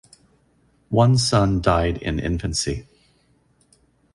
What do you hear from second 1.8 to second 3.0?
in infancy.